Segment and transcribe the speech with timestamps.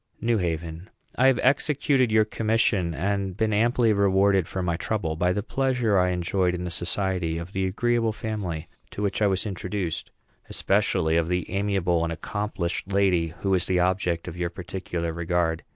[0.19, 0.89] NEW HAVEN.
[1.15, 5.95] I have executed your commission, and been amply rewarded for my trouble by the pleasures
[5.95, 10.09] I enjoyed in the society of the agreeable family to which I was introduced;
[10.49, 15.61] especially of the amiable and accomplished lady who is the object of your particular regard.